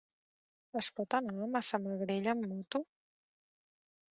Es 0.81 0.87
pot 0.99 1.15
anar 1.17 1.35
a 1.47 1.49
Massamagrell 1.57 2.33
amb 2.35 2.49
moto? 2.55 2.85